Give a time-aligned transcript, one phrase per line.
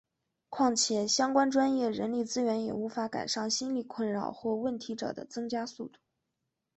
[0.49, 5.99] 况且相关专业人力资源也无法赶上心理困扰或问题者的增加速度。